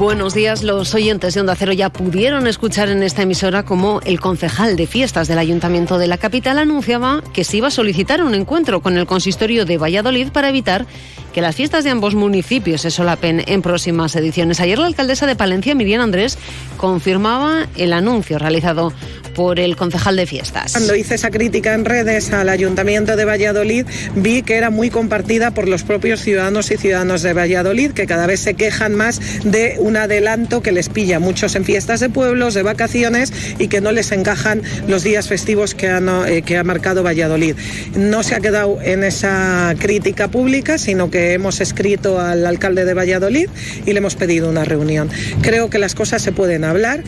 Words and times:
Buenos 0.00 0.32
días. 0.32 0.62
Los 0.62 0.94
oyentes 0.94 1.34
de 1.34 1.40
Onda 1.40 1.54
Cero 1.54 1.74
ya 1.74 1.90
pudieron 1.90 2.46
escuchar 2.46 2.88
en 2.88 3.02
esta 3.02 3.20
emisora 3.20 3.66
cómo 3.66 4.00
el 4.06 4.18
concejal 4.18 4.74
de 4.74 4.86
fiestas 4.86 5.28
del 5.28 5.38
Ayuntamiento 5.38 5.98
de 5.98 6.06
la 6.06 6.16
capital 6.16 6.58
anunciaba 6.58 7.22
que 7.34 7.44
se 7.44 7.58
iba 7.58 7.68
a 7.68 7.70
solicitar 7.70 8.24
un 8.24 8.34
encuentro 8.34 8.80
con 8.80 8.96
el 8.96 9.04
consistorio 9.04 9.66
de 9.66 9.76
Valladolid 9.76 10.30
para 10.32 10.48
evitar 10.48 10.86
que 11.34 11.42
las 11.42 11.54
fiestas 11.54 11.84
de 11.84 11.90
ambos 11.90 12.14
municipios 12.14 12.80
se 12.80 12.90
solapen 12.90 13.44
en 13.46 13.60
próximas 13.60 14.16
ediciones. 14.16 14.58
Ayer 14.60 14.78
la 14.78 14.86
alcaldesa 14.86 15.26
de 15.26 15.36
Palencia, 15.36 15.74
Miriam 15.74 16.00
Andrés, 16.00 16.38
confirmaba 16.78 17.68
el 17.76 17.92
anuncio 17.92 18.38
realizado 18.38 18.94
por 19.34 19.60
el 19.60 19.76
concejal 19.76 20.16
de 20.16 20.26
fiestas. 20.26 20.72
Cuando 20.72 20.94
hice 20.94 21.14
esa 21.14 21.30
crítica 21.30 21.74
en 21.74 21.84
redes 21.84 22.32
al 22.32 22.48
Ayuntamiento 22.48 23.16
de 23.16 23.24
Valladolid, 23.24 23.86
vi 24.14 24.42
que 24.42 24.56
era 24.56 24.70
muy 24.70 24.90
compartida 24.90 25.50
por 25.52 25.68
los 25.68 25.82
propios 25.82 26.20
ciudadanos 26.20 26.70
y 26.70 26.76
ciudadanos 26.76 27.22
de 27.22 27.32
Valladolid, 27.32 27.92
que 27.92 28.06
cada 28.06 28.26
vez 28.26 28.40
se 28.40 28.54
quejan 28.54 28.94
más 28.94 29.20
de 29.44 29.76
un 29.78 29.96
adelanto 29.96 30.62
que 30.62 30.72
les 30.72 30.88
pilla 30.88 31.18
muchos 31.18 31.54
en 31.54 31.64
fiestas 31.64 32.00
de 32.00 32.10
pueblos, 32.10 32.54
de 32.54 32.62
vacaciones 32.62 33.32
y 33.58 33.68
que 33.68 33.80
no 33.80 33.92
les 33.92 34.12
encajan 34.12 34.62
los 34.88 35.02
días 35.02 35.28
festivos 35.28 35.74
que, 35.74 35.88
eh, 35.88 36.42
que 36.42 36.56
ha 36.56 36.64
marcado 36.64 37.02
Valladolid. 37.02 37.56
No 37.96 38.22
se 38.22 38.34
ha 38.34 38.40
quedado 38.40 38.80
en 38.82 39.04
esa 39.04 39.74
crítica 39.78 40.28
pública, 40.28 40.78
sino 40.78 41.10
que 41.10 41.32
hemos 41.32 41.60
escrito 41.60 42.20
al 42.20 42.46
alcalde 42.46 42.84
de 42.84 42.94
Valladolid 42.94 43.48
y 43.86 43.92
le 43.92 43.98
hemos 43.98 44.16
pedido 44.16 44.48
una 44.48 44.64
reunión. 44.64 45.10
Creo 45.42 45.70
que 45.70 45.78
las 45.78 45.94
cosas 45.94 46.22
se 46.22 46.32
pueden 46.32 46.64
hablar. 46.64 47.02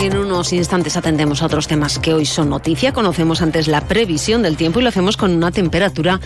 En 0.00 0.16
unos 0.16 0.54
instantes 0.54 0.96
atendemos 0.96 1.42
a 1.42 1.46
otros 1.46 1.68
temas 1.68 1.98
que 1.98 2.14
hoy 2.14 2.24
son 2.24 2.48
noticia. 2.48 2.94
Conocemos 2.94 3.42
antes 3.42 3.68
la 3.68 3.82
previsión 3.82 4.40
del 4.40 4.56
tiempo 4.56 4.80
y 4.80 4.82
lo 4.82 4.88
hacemos 4.88 5.18
con 5.18 5.30
una 5.30 5.50
temperatura 5.50 6.20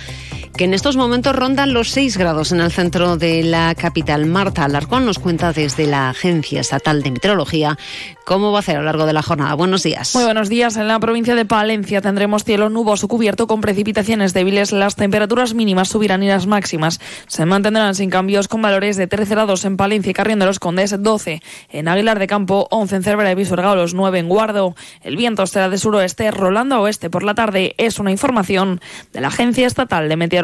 que 0.56 0.64
en 0.64 0.74
estos 0.74 0.96
momentos 0.96 1.34
rondan 1.34 1.72
los 1.72 1.90
6 1.90 2.16
grados 2.16 2.52
en 2.52 2.60
el 2.60 2.70
centro 2.70 3.16
de 3.16 3.42
la 3.42 3.74
capital. 3.74 4.26
Marta 4.26 4.64
Alarcón 4.64 5.04
nos 5.04 5.18
cuenta 5.18 5.52
desde 5.52 5.86
la 5.86 6.10
Agencia 6.10 6.60
Estatal 6.60 7.02
de 7.02 7.10
Meteorología 7.10 7.76
cómo 8.24 8.52
va 8.52 8.60
a 8.60 8.62
ser 8.62 8.76
a 8.76 8.78
lo 8.78 8.84
largo 8.84 9.04
de 9.04 9.12
la 9.12 9.22
jornada. 9.22 9.54
Buenos 9.54 9.82
días. 9.82 10.14
Muy 10.14 10.24
buenos 10.24 10.48
días. 10.48 10.76
En 10.76 10.86
la 10.86 11.00
provincia 11.00 11.34
de 11.34 11.44
Palencia 11.44 12.00
tendremos 12.00 12.44
cielo 12.44 12.70
nuboso 12.70 13.08
cubierto 13.08 13.48
con 13.48 13.60
precipitaciones 13.60 14.32
débiles. 14.32 14.70
Las 14.70 14.94
temperaturas 14.94 15.54
mínimas 15.54 15.88
subirán 15.88 16.22
y 16.22 16.28
las 16.28 16.46
máximas 16.46 17.00
se 17.26 17.44
mantendrán 17.46 17.96
sin 17.96 18.08
cambios 18.08 18.46
con 18.46 18.62
valores 18.62 18.96
de 18.96 19.08
13 19.08 19.34
grados 19.34 19.64
en 19.64 19.76
Palencia 19.76 20.10
y 20.10 20.14
Carrión 20.14 20.38
de 20.38 20.46
los 20.46 20.60
Condes, 20.60 20.94
12 21.02 21.42
en 21.70 21.88
Aguilar 21.88 22.20
de 22.20 22.28
Campo, 22.28 22.68
11 22.70 22.96
en 22.96 23.02
Cervera 23.02 23.32
y 23.32 23.34
Visorgao, 23.34 23.74
los 23.74 23.94
9 23.94 24.20
en 24.20 24.28
Guardo. 24.28 24.76
El 25.02 25.16
viento 25.16 25.44
será 25.48 25.68
de 25.68 25.78
suroeste, 25.78 26.30
rolando 26.30 26.76
a 26.76 26.80
oeste 26.80 27.10
por 27.10 27.24
la 27.24 27.34
tarde. 27.34 27.74
Es 27.76 27.98
una 27.98 28.12
información 28.12 28.80
de 29.12 29.20
la 29.20 29.28
Agencia 29.28 29.66
Estatal 29.66 30.08
de 30.08 30.16
Meteorología. 30.16 30.43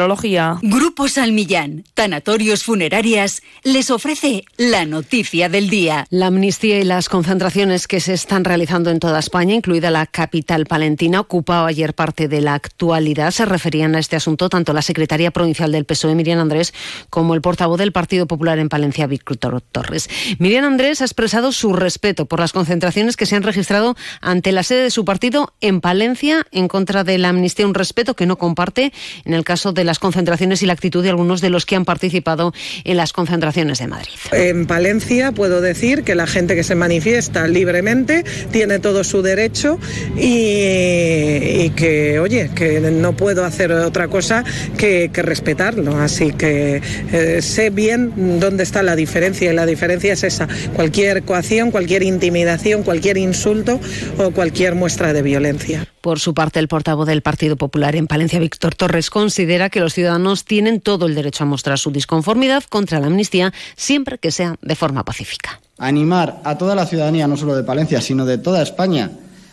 Grupo 0.63 1.09
Salmillán, 1.09 1.85
Tanatorios 1.95 2.65
Funerarias, 2.65 3.43
les 3.63 3.91
ofrece 3.91 4.45
la 4.57 4.85
noticia 4.85 5.49
del 5.49 5.69
día. 5.69 6.07
La 6.11 6.27
amnistía 6.27 6.79
y 6.79 6.85
las 6.85 7.09
concentraciones 7.09 7.87
que 7.87 8.01
se 8.01 8.15
están 8.15 8.45
realizando 8.45 8.91
en 8.91 8.99
toda 9.01 9.19
España, 9.19 9.55
incluida 9.55 9.91
la 9.91 10.07
capital 10.07 10.67
palentina, 10.67 11.21
ocupado 11.21 11.67
ayer 11.67 11.95
parte 11.95 12.29
de 12.29 12.41
la 12.41 12.55
actualidad. 12.55 13.31
Se 13.31 13.45
referían 13.45 13.95
a 13.95 13.99
este 13.99 14.17
asunto 14.17 14.49
tanto 14.49 14.73
la 14.73 14.83
secretaria 14.83 15.31
provincial 15.31 15.73
del 15.73 15.85
PSOE, 15.85 16.15
Miriam 16.15 16.41
Andrés, 16.41 16.73
como 17.11 17.35
el 17.35 17.41
portavoz 17.41 17.79
del 17.79 17.93
Partido 17.93 18.27
Popular 18.27 18.59
en 18.59 18.69
Palencia, 18.69 19.07
Víctor 19.07 19.61
Torres. 19.61 20.09
Miriam 20.39 20.65
Andrés 20.65 21.01
ha 21.01 21.05
expresado 21.05 21.53
su 21.53 21.73
respeto 21.73 22.27
por 22.27 22.41
las 22.41 22.53
concentraciones 22.53 23.17
que 23.17 23.27
se 23.27 23.37
han 23.37 23.43
registrado 23.43 23.97
ante 24.21 24.53
la 24.53 24.63
sede 24.63 24.85
de 24.85 24.91
su 24.91 25.05
partido 25.05 25.53
en 25.61 25.81
Palencia 25.81 26.47
en 26.53 26.69
contra 26.69 27.05
de 27.05 27.19
la 27.19 27.29
amnistía, 27.29 27.67
un 27.67 27.75
respeto 27.75 28.15
que 28.15 28.27
no 28.27 28.37
comparte 28.37 28.93
en 29.25 29.35
el 29.35 29.45
caso 29.45 29.73
de 29.73 29.85
la 29.85 29.90
las 29.91 29.99
concentraciones 29.99 30.63
y 30.63 30.67
la 30.67 30.73
actitud 30.73 31.03
de 31.03 31.11
algunos 31.11 31.41
de 31.41 31.51
los 31.51 31.67
que 31.67 31.75
han 31.75 31.85
participado 31.85 32.55
en 32.85 32.97
las 32.97 33.13
concentraciones 33.13 33.81
de 33.81 33.89
Madrid. 33.89 34.13
En 34.31 34.67
Palencia 34.67 35.33
puedo 35.33 35.61
decir 35.61 36.05
que 36.05 36.15
la 36.15 36.29
gente 36.29 36.55
que 36.55 36.63
se 36.63 36.77
manifiesta 36.77 37.49
libremente 37.49 38.25
tiene 38.53 38.79
todo 38.79 39.03
su 39.03 39.21
derecho 39.21 39.81
y, 40.17 41.71
que, 41.71 42.21
oye, 42.21 42.51
que 42.55 42.79
no 42.79 43.17
puedo 43.17 43.45
hacer 43.45 43.73
otra 43.73 44.07
cosa 44.07 44.45
que, 44.79 45.11
respetarlo. 45.13 45.97
Así 45.97 46.31
que 46.31 46.81
eh, 47.13 47.43
sé 47.43 47.71
bien 47.71 48.39
dónde 48.39 48.63
está 48.63 48.85
la 48.85 48.95
diferencia 48.95 49.51
y 49.51 49.55
la 49.57 49.67
diferencia 49.67 50.13
es 50.13 50.23
esa. 50.23 50.47
Cualquier 50.77 51.25
coacción, 51.25 51.73
cualquier 51.73 52.05
intimidación, 52.05 52.85
cualquier 52.85 53.19
insulto 53.19 53.81
o 54.19 54.31
cualquier 54.31 54.77
muestra 54.77 55.13
de 55.13 55.23
violencia. 55.23 55.90
Por 56.01 56.19
su 56.19 56.33
parte, 56.33 56.59
el 56.61 56.69
portavoz 56.69 57.07
del 57.07 57.21
Partido 57.21 57.57
Popular 57.57 57.95
en 57.95 58.07
Palencia, 58.07 58.39
Víctor 58.39 58.75
Torres, 58.75 59.11
considera 59.11 59.69
que 59.69 59.81
los 59.81 59.93
ciudadanos 59.93 60.47
tienen 60.47 60.81
todo 60.81 61.07
el 61.07 61.15
derecho 61.15 61.45
a 61.45 61.47
mostrar 61.47 61.79
su 61.79 61.91
disconformidad 61.91 62.65
contra 62.65 63.01
la 63.01 63.09
amnistía 63.09 63.53
siempre 63.77 64.17
que 64.17 64.31
sea 64.31 64.57
de 64.63 64.75
forma 64.77 65.05
pacífica. 65.05 65.61
Animar 65.77 66.41
a 66.45 66.57
toda 66.57 66.75
la 66.75 66.87
ciudadanía, 66.87 67.27
no 67.27 67.37
solo 67.37 67.55
de 67.55 67.65
Palencia, 67.65 68.01
sino 68.01 68.25
de 68.25 68.39
toda 68.39 68.63
España, 68.63 69.11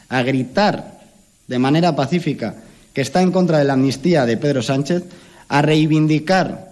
a 0.08 0.24
gritar 0.24 1.00
de 1.48 1.60
manera 1.60 1.98
pacífica 1.98 2.56
que 2.94 3.02
está 3.02 3.22
en 3.22 3.34
contra 3.34 3.58
de 3.58 3.66
la 3.66 3.74
amnistía 3.74 4.26
de 4.26 4.38
Pedro 4.38 4.62
Sánchez, 4.62 5.04
a 5.50 5.62
reivindicar 5.62 6.72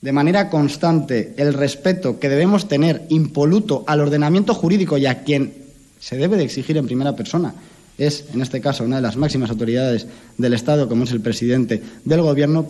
de 0.00 0.12
manera 0.12 0.48
constante 0.50 1.34
el 1.36 1.52
respeto 1.52 2.20
que 2.20 2.28
debemos 2.28 2.68
tener 2.68 3.02
impoluto 3.08 3.84
al 3.88 4.00
ordenamiento 4.00 4.54
jurídico 4.54 4.98
y 4.98 5.06
a 5.06 5.24
quien 5.24 5.52
se 5.98 6.16
debe 6.16 6.36
de 6.36 6.44
exigir 6.44 6.76
en 6.76 6.86
primera 6.86 7.14
persona, 7.14 7.54
es, 8.00 8.24
en 8.32 8.40
este 8.40 8.60
caso, 8.60 8.84
una 8.84 8.96
de 8.96 9.02
las 9.02 9.16
máximas 9.16 9.50
autoridades 9.50 10.06
del 10.38 10.54
Estado, 10.54 10.88
como 10.88 11.04
es 11.04 11.12
el 11.12 11.20
presidente 11.20 11.82
del 12.04 12.22
Gobierno. 12.22 12.66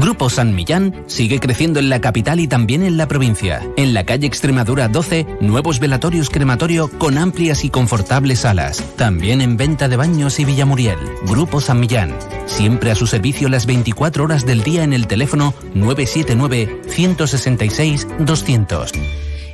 Grupo 0.00 0.30
San 0.30 0.54
Millán 0.54 1.04
sigue 1.06 1.38
creciendo 1.38 1.78
en 1.78 1.88
la 1.88 2.00
capital 2.00 2.40
y 2.40 2.48
también 2.48 2.82
en 2.82 2.96
la 2.96 3.06
provincia. 3.06 3.62
En 3.76 3.94
la 3.94 4.04
calle 4.04 4.26
Extremadura 4.26 4.88
12, 4.88 5.26
nuevos 5.40 5.78
velatorios 5.78 6.28
crematorio 6.28 6.90
con 6.98 7.18
amplias 7.18 7.64
y 7.64 7.70
confortables 7.70 8.40
salas. 8.40 8.82
También 8.96 9.40
en 9.40 9.56
venta 9.56 9.88
de 9.88 9.96
baños 9.96 10.40
y 10.40 10.44
Villamuriel. 10.44 10.98
Grupo 11.26 11.60
San 11.60 11.78
Millán. 11.78 12.16
Siempre 12.46 12.90
a 12.90 12.94
su 12.96 13.06
servicio 13.06 13.48
las 13.48 13.66
24 13.66 14.24
horas 14.24 14.44
del 14.44 14.64
día 14.64 14.82
en 14.82 14.92
el 14.92 15.06
teléfono 15.06 15.54
979 15.74 16.80
166 16.88 18.08
200. 18.18 18.92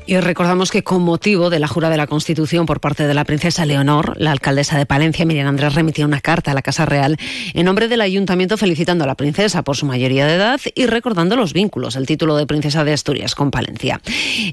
Y 0.08 0.18
recordamos 0.20 0.70
que 0.70 0.82
con 0.82 1.02
motivo 1.02 1.50
de 1.50 1.58
la 1.58 1.68
jura 1.68 1.90
de 1.90 1.98
la 1.98 2.06
Constitución 2.06 2.64
por 2.64 2.80
parte 2.80 3.06
de 3.06 3.12
la 3.12 3.26
princesa 3.26 3.66
Leonor, 3.66 4.14
la 4.16 4.30
alcaldesa 4.32 4.78
de 4.78 4.86
Palencia, 4.86 5.26
Miriam 5.26 5.48
Andrés, 5.48 5.74
remitió 5.74 6.06
una 6.06 6.22
carta 6.22 6.52
a 6.52 6.54
la 6.54 6.62
Casa 6.62 6.86
Real 6.86 7.18
en 7.52 7.66
nombre 7.66 7.88
del 7.88 8.00
ayuntamiento 8.00 8.56
felicitando 8.56 9.04
a 9.04 9.06
la 9.06 9.16
princesa 9.16 9.64
por 9.64 9.76
su 9.76 9.84
mayoría 9.84 10.26
de 10.26 10.36
edad 10.36 10.60
y 10.74 10.86
recordando 10.86 11.36
los 11.36 11.52
vínculos, 11.52 11.94
el 11.94 12.06
título 12.06 12.38
de 12.38 12.46
princesa 12.46 12.84
de 12.84 12.94
Asturias 12.94 13.34
con 13.34 13.50
Palencia. 13.50 14.00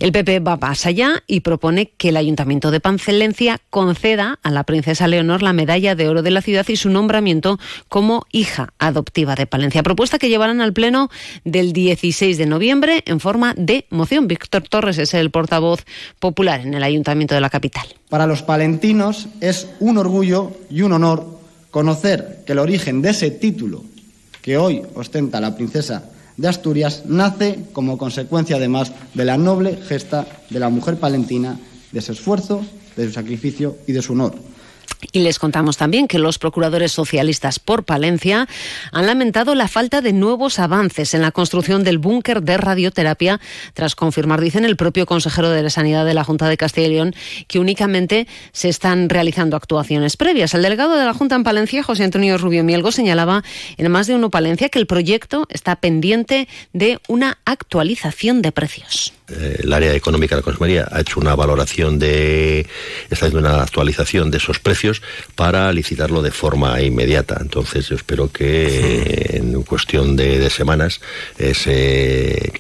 El 0.02 0.12
PP 0.12 0.42
va 0.42 0.58
más 0.58 0.86
allá 0.86 1.24
y 1.26 1.40
propone 1.40 1.94
que 1.98 2.10
el 2.10 2.18
ayuntamiento 2.18 2.70
de 2.70 2.82
Pancelencia 2.82 3.62
conceda 3.70 4.40
a 4.44 4.52
la 4.52 4.66
princesa 4.66 5.08
Leonor 5.08 5.42
la 5.42 5.54
medalla 5.54 5.96
de 5.96 6.10
oro 6.10 6.22
de 6.22 6.32
la 6.32 6.42
ciudad 6.42 6.68
y 6.68 6.76
su 6.76 6.90
nombramiento 6.90 7.60
como 7.88 8.26
hija 8.34 8.74
adoptiva 8.78 9.36
de 9.36 9.48
Palencia. 9.48 9.84
Propuesta 9.84 10.20
que 10.20 10.28
llevarán 10.28 10.60
al 10.60 10.74
pleno 10.74 11.10
del 11.46 11.72
16 11.72 12.38
de 12.38 12.46
noviembre 12.46 13.04
en 13.06 13.22
forma 13.22 13.54
de 13.56 13.86
moción. 13.90 14.28
Víctor 14.28 14.64
Torres 14.64 14.98
es 14.98 15.14
el 15.14 15.32
portavoz 15.32 15.45
popular 16.20 16.62
en 16.62 16.74
el 16.74 16.84
Ayuntamiento 16.84 17.36
de 17.36 17.42
la 17.42 17.50
capital. 17.50 17.86
Para 18.10 18.28
los 18.28 18.44
palentinos 18.44 19.28
es 19.42 19.68
un 19.80 19.98
orgullo 19.98 20.52
y 20.70 20.82
un 20.82 20.94
honor 20.94 21.26
conocer 21.72 22.44
que 22.46 22.54
el 22.54 22.60
origen 22.60 23.02
de 23.02 23.10
ese 23.10 23.32
título 23.32 23.84
que 24.42 24.58
hoy 24.58 24.84
ostenta 24.96 25.42
la 25.42 25.56
princesa 25.56 26.04
de 26.38 26.48
Asturias 26.48 27.04
nace 27.06 27.60
como 27.74 27.98
consecuencia 27.98 28.58
además 28.58 28.92
de 29.14 29.26
la 29.26 29.38
noble 29.38 29.78
gesta 29.88 30.28
de 30.50 30.60
la 30.60 30.70
mujer 30.70 30.98
palentina, 30.98 31.60
de 31.92 32.02
su 32.02 32.12
esfuerzo, 32.12 32.66
de 32.96 33.08
su 33.08 33.14
sacrificio 33.14 33.78
y 33.88 33.94
de 33.94 34.02
su 34.02 34.14
honor. 34.14 34.36
Y 35.12 35.20
les 35.20 35.40
contamos 35.40 35.78
también 35.78 36.08
que 36.08 36.20
los 36.20 36.40
procuradores 36.40 36.92
socialistas 36.92 37.60
por 37.60 37.84
Palencia 37.84 38.48
han 38.92 39.06
lamentado 39.06 39.56
la 39.56 39.68
falta 39.68 40.02
de 40.02 40.14
nuevos 40.14 40.60
avances 40.60 41.14
en 41.14 41.22
la 41.22 41.32
construcción 41.32 41.84
del 41.84 41.98
búnker 41.98 42.42
de 42.44 42.58
radioterapia, 42.58 43.40
tras 43.74 43.96
confirmar, 43.96 44.42
dicen 44.42 44.66
el 44.66 44.76
propio 44.76 45.06
consejero 45.06 45.50
de 45.50 45.64
la 45.64 45.70
Sanidad 45.70 46.06
de 46.06 46.14
la 46.14 46.24
Junta 46.24 46.50
de 46.50 46.58
Castilla 46.58 46.88
y 46.88 46.92
León, 46.92 47.16
que 47.48 47.60
únicamente 47.60 48.28
se 48.52 48.70
están 48.70 49.10
realizando 49.10 49.58
actuaciones 49.58 50.18
previas. 50.18 50.54
El 50.54 50.62
delegado 50.62 50.96
de 50.96 51.06
la 51.06 51.14
Junta 51.14 51.36
en 51.36 51.44
Palencia, 51.44 51.84
José 51.84 52.04
Antonio 52.04 52.38
Rubio 52.38 52.64
Mielgo, 52.64 52.92
señalaba 52.92 53.44
en 53.78 53.92
más 53.92 54.08
de 54.08 54.16
uno 54.16 54.30
Palencia 54.30 54.70
que 54.70 54.80
el 54.80 54.88
proyecto 54.88 55.48
está 55.50 55.76
pendiente 55.76 56.48
de 56.74 57.00
una 57.08 57.38
actualización 57.46 58.42
de 58.42 58.52
precios. 58.52 59.14
Eh, 59.28 59.62
el 59.64 59.74
área 59.74 59.94
económica 59.94 60.36
de 60.36 60.42
la 60.42 60.44
Consejería 60.44 60.88
ha 60.92 61.02
hecho 61.02 61.20
una 61.20 61.36
valoración 61.36 61.98
de, 61.98 62.68
está 63.10 63.26
haciendo 63.26 63.40
una 63.40 63.64
actualización 63.64 64.30
de 64.30 64.38
esos 64.38 64.60
precios 64.60 64.95
para 65.36 65.72
licitarlo 65.72 66.22
de 66.22 66.32
forma 66.32 66.82
inmediata. 66.82 67.38
Entonces 67.40 67.88
yo 67.88 67.96
espero 67.96 68.32
que 68.32 69.38
en 69.38 69.64
cuestión 69.64 70.16
de, 70.16 70.50
semanas 70.50 71.02
eh, 71.38 71.54
se 71.54 72.52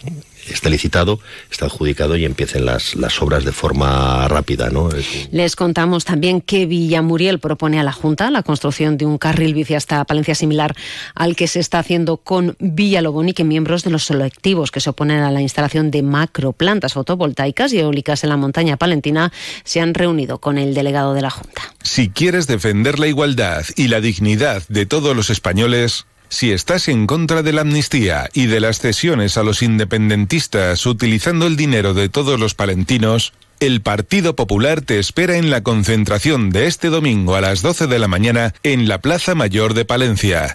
esté 0.49 0.69
licitado, 0.69 1.19
esté 1.51 1.65
adjudicado 1.65 2.15
y 2.15 2.25
empiecen 2.25 2.65
las, 2.65 2.95
las 2.95 3.21
obras 3.21 3.45
de 3.45 3.51
forma 3.51 4.27
rápida. 4.27 4.69
¿no? 4.69 4.89
Les 5.31 5.55
contamos 5.55 6.05
también 6.05 6.41
que 6.41 6.65
Villamuriel 6.65 7.39
propone 7.39 7.79
a 7.79 7.83
la 7.83 7.91
Junta 7.91 8.31
la 8.31 8.43
construcción 8.43 8.97
de 8.97 9.05
un 9.05 9.17
carril 9.17 9.53
bici 9.53 9.75
hasta 9.75 10.03
Palencia 10.05 10.35
similar 10.35 10.75
al 11.13 11.35
que 11.35 11.47
se 11.47 11.59
está 11.59 11.79
haciendo 11.79 12.17
con 12.17 12.55
Villalobón 12.59 13.29
y 13.29 13.33
que 13.33 13.43
miembros 13.43 13.83
de 13.83 13.91
los 13.91 14.05
selectivos 14.05 14.71
que 14.71 14.79
se 14.79 14.89
oponen 14.89 15.21
a 15.21 15.31
la 15.31 15.41
instalación 15.41 15.91
de 15.91 16.03
macroplantas 16.03 16.93
fotovoltaicas 16.93 17.73
y 17.73 17.79
eólicas 17.79 18.23
en 18.23 18.29
la 18.29 18.37
montaña 18.37 18.77
palentina 18.77 19.31
se 19.63 19.81
han 19.81 19.93
reunido 19.93 20.39
con 20.39 20.57
el 20.57 20.73
delegado 20.73 21.13
de 21.13 21.21
la 21.21 21.29
Junta. 21.29 21.61
Si 21.83 22.09
quieres 22.09 22.47
defender 22.47 22.99
la 22.99 23.07
igualdad 23.07 23.65
y 23.75 23.87
la 23.87 24.01
dignidad 24.01 24.63
de 24.69 24.85
todos 24.85 25.15
los 25.15 25.29
españoles, 25.29 26.05
si 26.35 26.51
estás 26.51 26.89
en 26.89 27.07
contra 27.07 27.43
de 27.43 27.53
la 27.53 27.61
amnistía 27.61 28.29
y 28.33 28.47
de 28.47 28.59
las 28.59 28.79
cesiones 28.79 29.37
a 29.37 29.43
los 29.43 29.61
independentistas 29.61 30.85
utilizando 30.85 31.47
el 31.47 31.55
dinero 31.55 31.93
de 31.93 32.09
todos 32.09 32.37
los 32.37 32.55
palentinos, 32.55 33.31
el 33.61 33.81
Partido 33.81 34.35
Popular 34.35 34.81
te 34.81 34.99
espera 34.99 35.37
en 35.37 35.49
la 35.49 35.63
concentración 35.63 36.49
de 36.49 36.67
este 36.67 36.89
domingo 36.89 37.37
a 37.37 37.41
las 37.41 37.61
12 37.61 37.87
de 37.87 37.99
la 37.99 38.09
mañana 38.09 38.53
en 38.63 38.89
la 38.89 38.99
Plaza 38.99 39.33
Mayor 39.33 39.73
de 39.75 39.85
Palencia. 39.85 40.53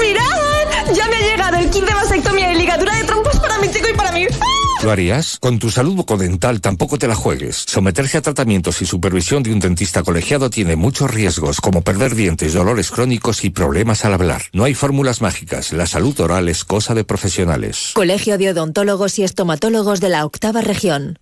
¡Mirad! 0.00 0.94
Ya 0.96 1.06
me 1.06 1.14
ha 1.14 1.20
llegado 1.20 1.56
el 1.58 1.70
kit 1.70 1.84
de 1.84 1.94
vasectomía 1.94 2.52
y 2.52 2.56
ligadura 2.56 2.96
de 2.96 3.06
¿Lo 4.82 4.90
harías? 4.90 5.38
Con 5.40 5.58
tu 5.58 5.70
salud 5.70 5.94
bucodental 5.94 6.62
tampoco 6.62 6.98
te 6.98 7.06
la 7.06 7.14
juegues. 7.14 7.64
Someterse 7.68 8.16
a 8.16 8.22
tratamientos 8.22 8.80
y 8.80 8.86
supervisión 8.86 9.42
de 9.42 9.52
un 9.52 9.60
dentista 9.60 10.02
colegiado 10.02 10.48
tiene 10.48 10.74
muchos 10.74 11.10
riesgos, 11.10 11.60
como 11.60 11.82
perder 11.82 12.14
dientes, 12.14 12.54
dolores 12.54 12.90
crónicos 12.90 13.44
y 13.44 13.50
problemas 13.50 14.06
al 14.06 14.14
hablar. 14.14 14.42
No 14.54 14.64
hay 14.64 14.72
fórmulas 14.72 15.20
mágicas. 15.20 15.74
La 15.74 15.86
salud 15.86 16.18
oral 16.20 16.48
es 16.48 16.64
cosa 16.64 16.94
de 16.94 17.04
profesionales. 17.04 17.90
Colegio 17.94 18.38
de 18.38 18.50
Odontólogos 18.50 19.18
y 19.18 19.24
Estomatólogos 19.24 20.00
de 20.00 20.08
la 20.08 20.24
Octava 20.24 20.62
Región. 20.62 21.18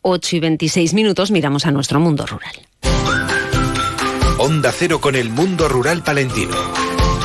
8 0.00 0.36
y 0.36 0.40
26 0.40 0.94
minutos 0.94 1.30
miramos 1.30 1.66
a 1.66 1.70
nuestro 1.70 2.00
mundo 2.00 2.26
rural. 2.26 2.66
Onda 4.38 4.72
Cero 4.76 5.00
con 5.00 5.14
el 5.14 5.30
mundo 5.30 5.68
rural 5.68 6.02
palentino. 6.02 6.81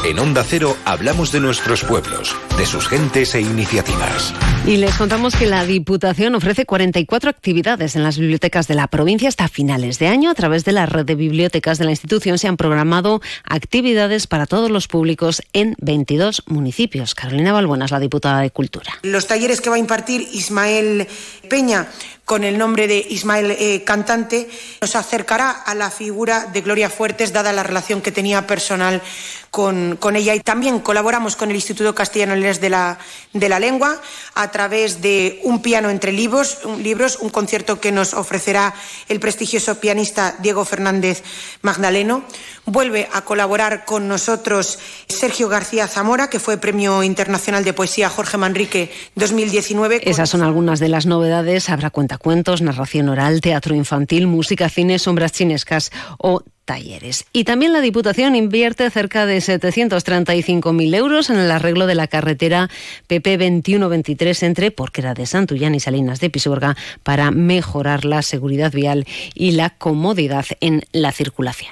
En 0.07 0.19
Onda 0.19 0.45
Cero 0.45 0.77
hablamos 0.85 1.33
de 1.33 1.41
nuestros 1.41 1.83
pueblos, 1.83 2.33
de 2.57 2.65
sus 2.65 2.87
gentes 2.87 3.35
e 3.35 3.41
iniciativas. 3.41 4.33
Y 4.65 4.77
les 4.77 4.95
contamos 4.95 5.35
que 5.35 5.47
la 5.47 5.65
Diputación 5.65 6.33
ofrece 6.33 6.65
44 6.65 7.29
actividades 7.29 7.97
en 7.97 8.03
las 8.03 8.17
bibliotecas 8.17 8.69
de 8.69 8.75
la 8.75 8.87
provincia 8.87 9.27
hasta 9.27 9.49
finales 9.49 9.99
de 9.99 10.07
año. 10.07 10.29
A 10.29 10.33
través 10.33 10.63
de 10.63 10.71
la 10.71 10.85
red 10.85 11.03
de 11.03 11.15
bibliotecas 11.15 11.77
de 11.77 11.83
la 11.83 11.91
institución 11.91 12.37
se 12.37 12.47
han 12.47 12.55
programado 12.55 13.19
actividades 13.43 14.27
para 14.27 14.45
todos 14.45 14.71
los 14.71 14.87
públicos 14.87 15.41
en 15.51 15.75
22 15.79 16.43
municipios. 16.45 17.13
Carolina 17.13 17.51
Balbuenas, 17.51 17.91
la 17.91 17.99
diputada 17.99 18.39
de 18.39 18.49
Cultura. 18.49 18.93
Los 19.03 19.27
talleres 19.27 19.59
que 19.59 19.69
va 19.69 19.75
a 19.75 19.79
impartir 19.79 20.25
Ismael 20.31 21.05
Peña 21.49 21.85
con 22.27 22.43
el 22.43 22.57
nombre 22.57 22.89
de 22.89 23.07
Ismael 23.09 23.51
eh, 23.51 23.85
Cantante, 23.85 24.49
nos 24.81 24.97
acercará 24.97 25.49
a 25.49 25.73
la 25.73 25.89
figura 25.89 26.43
de 26.51 26.59
Gloria 26.59 26.89
Fuertes, 26.89 27.31
dada 27.31 27.53
la 27.53 27.63
relación 27.63 28.01
que 28.01 28.11
tenía 28.11 28.45
personal 28.45 29.01
con, 29.49 29.95
con 29.95 30.17
ella. 30.17 30.35
Y 30.35 30.41
también 30.41 30.79
colaboramos 30.79 31.37
con 31.37 31.49
el 31.49 31.55
Instituto 31.55 31.95
Castellano 31.95 32.35
de 32.35 32.69
la, 32.69 32.97
de 33.31 33.49
la 33.49 33.59
Lengua 33.59 34.01
a 34.35 34.51
través 34.51 35.01
de 35.01 35.39
un 35.45 35.61
piano 35.61 35.89
entre 35.89 36.11
libros, 36.11 36.59
un, 36.65 36.83
libros, 36.83 37.17
un 37.21 37.29
concierto 37.29 37.79
que 37.79 37.93
nos 37.93 38.13
ofrecerá 38.13 38.73
el 39.07 39.21
prestigioso 39.21 39.79
pianista 39.79 40.35
Diego 40.39 40.65
Fernández 40.65 41.23
Magdaleno. 41.61 42.23
Vuelve 42.65 43.07
a 43.13 43.21
colaborar 43.21 43.85
con 43.85 44.09
nosotros 44.09 44.79
Sergio 45.07 45.47
García 45.47 45.87
Zamora, 45.87 46.29
que 46.29 46.41
fue 46.41 46.57
Premio 46.57 47.03
Internacional 47.03 47.63
de 47.63 47.71
Poesía 47.71 48.09
Jorge 48.09 48.37
Manrique 48.37 48.91
2019. 49.15 50.01
Esas 50.03 50.29
son 50.29 50.41
algunas 50.41 50.81
de 50.81 50.89
las 50.89 51.05
novedades. 51.05 51.69
Habrá 51.69 51.89
cuentacuentos, 52.17 52.61
narración 52.61 53.09
oral, 53.09 53.41
teatro 53.41 53.75
infantil, 53.75 54.27
música, 54.27 54.69
cine, 54.69 54.99
sombras 54.99 55.31
chinescas 55.31 55.91
o 56.17 56.41
talleres. 56.65 57.25
Y 57.31 57.43
también 57.43 57.73
la 57.73 57.81
Diputación 57.81 58.35
invierte 58.35 58.89
cerca 58.89 59.25
de 59.25 59.37
735.000 59.37 60.95
euros 60.95 61.29
en 61.29 61.37
el 61.37 61.51
arreglo 61.51 61.87
de 61.87 61.95
la 61.95 62.07
carretera 62.07 62.69
PP 63.07 63.37
2123 63.37 64.43
entre 64.43 64.71
Porquera 64.71 65.13
de 65.13 65.25
Santullán 65.25 65.75
y 65.75 65.79
Salinas 65.79 66.19
de 66.19 66.29
Pisuerga 66.29 66.75
para 67.03 67.31
mejorar 67.31 68.03
la 68.03 68.21
seguridad 68.21 68.71
vial 68.71 69.05
y 69.33 69.51
la 69.51 69.69
comodidad 69.69 70.45
en 70.59 70.83
la 70.91 71.11
circulación. 71.11 71.71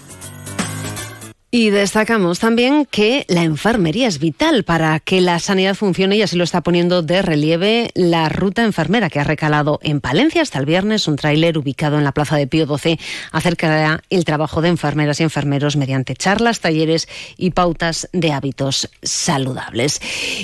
Y 1.53 1.69
destacamos 1.69 2.39
también 2.39 2.85
que 2.85 3.25
la 3.27 3.43
enfermería 3.43 4.07
es 4.07 4.19
vital 4.19 4.63
para 4.63 5.01
que 5.01 5.19
la 5.19 5.37
sanidad 5.37 5.75
funcione 5.75 6.15
y 6.15 6.21
así 6.21 6.37
lo 6.37 6.45
está 6.45 6.61
poniendo 6.61 7.01
de 7.01 7.21
relieve 7.21 7.91
la 7.93 8.29
ruta 8.29 8.63
enfermera 8.63 9.09
que 9.09 9.19
ha 9.19 9.25
recalado 9.25 9.77
en 9.83 9.99
Palencia 9.99 10.43
hasta 10.43 10.59
el 10.59 10.65
viernes. 10.65 11.09
Un 11.09 11.17
tráiler 11.17 11.57
ubicado 11.57 11.97
en 11.97 12.05
la 12.05 12.13
Plaza 12.13 12.37
de 12.37 12.47
Pío 12.47 12.65
XII 12.65 12.97
acercará 13.33 14.01
el 14.09 14.23
trabajo 14.23 14.61
de 14.61 14.69
enfermeras 14.69 15.19
y 15.19 15.23
enfermeros 15.23 15.75
mediante 15.75 16.15
charlas, 16.15 16.61
talleres 16.61 17.09
y 17.35 17.51
pautas 17.51 18.07
de 18.13 18.31
hábitos 18.31 18.89
saludables. 19.03 19.99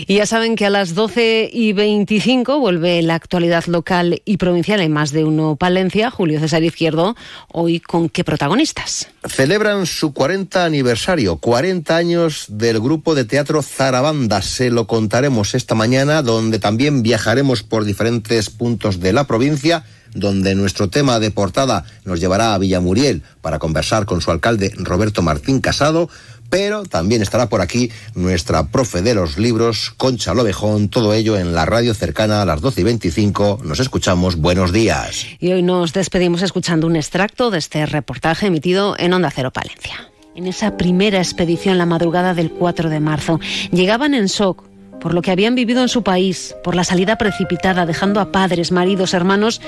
Y 0.08 0.16
ya 0.16 0.26
saben 0.26 0.58
que 0.58 0.66
a 0.66 0.70
las 0.70 0.94
12 0.94 1.50
y 1.54 1.72
25 1.72 2.60
vuelve 2.60 3.02
la 3.02 3.16
actualidad 3.16 3.64
local 3.68 4.22
y 4.26 4.36
provincial 4.36 4.82
en 4.82 4.92
más 4.92 5.14
de 5.14 5.24
uno 5.24 5.56
Palencia. 5.56 6.12
Julio 6.12 6.42
César 6.42 6.64
Izquierdo, 6.64 7.16
hoy 7.54 7.80
con 7.80 8.10
qué 8.10 8.26
protagonistas. 8.26 9.08
Celebran 9.26 9.86
su 9.86 10.12
40 10.12 10.66
aniversario 10.66 10.97
40 11.40 11.96
años 11.96 12.46
del 12.50 12.80
grupo 12.80 13.16
de 13.16 13.26
teatro 13.26 13.62
Zarabanda. 13.62 14.42
Se 14.42 14.70
lo 14.72 14.88
contaremos 14.88 15.54
esta 15.54 15.76
mañana, 15.76 16.22
donde 16.22 16.60
también 16.60 17.04
viajaremos 17.04 17.64
por 17.64 17.86
diferentes 17.86 18.50
puntos 18.50 19.00
de 19.00 19.14
la 19.14 19.26
provincia 19.26 19.84
donde 20.14 20.56
nuestro 20.56 20.90
tema 20.90 21.20
de 21.20 21.32
portada 21.32 21.84
nos 22.06 22.20
llevará 22.20 22.54
a 22.54 22.58
Villamuriel 22.58 23.24
para 23.42 23.60
conversar 23.60 24.06
con 24.06 24.22
su 24.22 24.32
alcalde 24.32 24.74
Roberto 24.78 25.22
Martín 25.22 25.60
Casado, 25.60 26.10
pero 26.50 26.84
también 26.84 27.22
estará 27.22 27.50
por 27.50 27.62
aquí 27.62 27.92
nuestra 28.16 28.68
profe 28.68 29.02
de 29.02 29.14
los 29.14 29.38
libros, 29.38 29.94
Concha 29.98 30.34
Lobejón, 30.34 30.90
todo 30.90 31.14
ello 31.14 31.38
en 31.38 31.54
la 31.54 31.66
radio 31.66 31.94
cercana 31.94 32.42
a 32.42 32.46
las 32.46 32.62
12 32.62 32.82
y 32.82 32.84
25. 32.86 33.60
Nos 33.64 33.80
escuchamos, 33.80 34.38
buenos 34.38 34.72
días. 34.72 35.26
Y 35.40 35.52
hoy 35.52 35.62
nos 35.62 35.94
despedimos 35.94 36.42
escuchando 36.42 36.88
un 36.88 36.96
extracto 36.96 37.52
de 37.52 37.60
este 37.60 37.86
reportaje 37.86 38.48
emitido 38.48 38.96
en 38.98 39.14
Onda 39.14 39.30
Cero 39.30 39.52
Palencia 39.52 40.10
en 40.38 40.46
esa 40.46 40.78
primera 40.78 41.18
expedición 41.18 41.80
la 41.80 41.88
madrugada 41.88 42.36
del 42.36 42.52
4 42.52 42.90
de 42.90 43.00
marzo. 43.00 43.40
Llegaban 43.72 44.14
en 44.14 44.28
shock 44.28 44.64
por 45.02 45.14
lo 45.14 45.22
que 45.22 45.32
habían 45.32 45.56
vivido 45.56 45.82
en 45.82 45.90
su 45.90 46.04
país, 46.04 46.56
por 46.64 46.76
la 46.76 46.84
salida 46.84 47.18
precipitada, 47.18 47.86
dejando 47.86 48.20
a 48.20 48.32
padres, 48.32 48.72
maridos, 48.72 49.14
hermanos 49.14 49.62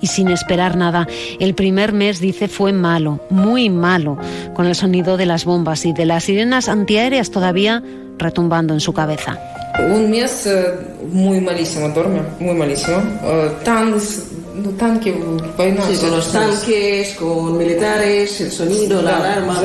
y 0.00 0.06
sin 0.08 0.28
esperar 0.28 0.76
nada. 0.76 1.06
El 1.40 1.54
primer 1.54 1.92
mes, 1.92 2.20
dice, 2.20 2.48
fue 2.48 2.72
malo, 2.72 3.20
muy 3.28 3.68
malo, 3.68 4.18
con 4.54 4.66
el 4.66 4.74
sonido 4.74 5.16
de 5.16 5.26
las 5.26 5.44
bombas 5.44 5.84
y 5.84 5.92
de 5.92 6.06
las 6.06 6.24
sirenas 6.24 6.68
antiaéreas 6.68 7.30
todavía 7.30 7.82
retumbando 8.18 8.72
en 8.74 8.80
su 8.80 8.92
cabeza. 8.92 9.38
Un 9.78 10.10
mes 10.10 10.46
eh, 10.46 10.72
muy 11.10 11.40
malísimo, 11.40 11.88
dormía 11.90 12.24
muy 12.38 12.54
malísimo. 12.54 12.98
Uh, 12.98 13.64
tan 13.64 13.94
tanque, 14.78 15.12
sí, 15.12 16.00
con 16.00 16.10
los 16.10 16.32
tanques, 16.32 17.14
con 17.14 17.58
militares, 17.58 18.40
el 18.40 18.50
sonido, 18.50 19.02
la 19.02 19.16
alarma. 19.16 19.62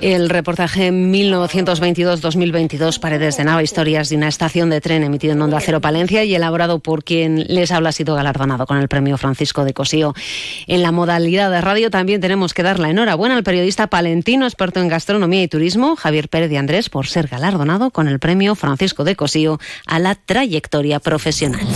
El 0.00 0.28
reportaje 0.28 0.90
1922-2022, 0.90 2.98
Paredes 2.98 3.36
de 3.36 3.44
Nava, 3.44 3.62
historias 3.62 4.08
de 4.08 4.16
una 4.16 4.28
estación 4.28 4.70
de 4.70 4.80
tren 4.80 5.02
emitido 5.02 5.32
en 5.32 5.42
Onda 5.42 5.60
Cero 5.60 5.80
Palencia 5.80 6.24
y 6.24 6.34
elaborado 6.34 6.80
por 6.80 7.04
quien 7.04 7.44
les 7.48 7.70
habla 7.70 7.90
ha 7.90 7.92
sido 7.92 8.14
galardonado 8.14 8.66
con 8.66 8.78
el 8.78 8.88
premio 8.88 9.16
Francisco 9.16 9.64
de 9.64 9.74
Cosío. 9.74 10.14
En 10.66 10.82
la 10.82 10.92
modalidad 10.92 11.50
de 11.50 11.60
radio 11.60 11.90
también 11.90 12.20
tenemos 12.20 12.54
que 12.54 12.62
dar 12.62 12.78
la 12.78 12.90
enhorabuena 12.90 13.36
al 13.36 13.44
periodista 13.44 13.86
palentino, 13.86 14.46
experto 14.46 14.80
en 14.80 14.88
gastronomía 14.88 15.42
y 15.42 15.48
turismo, 15.48 15.96
Javier 15.96 16.28
Pérez 16.28 16.50
de 16.50 16.58
Andrés, 16.58 16.90
por 16.90 17.06
ser 17.06 17.28
galardonado 17.28 17.90
con 17.90 18.08
el 18.08 18.18
premio 18.18 18.54
Francisco 18.54 19.04
de 19.04 19.16
Cosío 19.16 19.58
a 19.86 19.98
la 19.98 20.14
trayectoria 20.14 21.00
profesional. 21.00 21.66